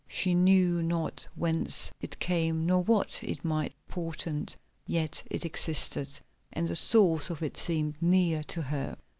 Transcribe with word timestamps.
She 0.07 0.33
knew 0.33 0.81
not 0.81 1.27
whence 1.35 1.91
it 2.01 2.17
came, 2.17 2.65
nor 2.65 2.81
what 2.81 3.23
it 3.23 3.45
might 3.45 3.75
portend, 3.87 4.55
yet 4.87 5.21
it 5.29 5.45
existed, 5.45 6.09
and 6.51 6.67
the 6.67 6.75
source 6.75 7.29
of 7.29 7.43
it 7.43 7.55
seemed 7.55 8.01
near 8.01 8.41
to 8.45 8.63
her. 8.63 8.97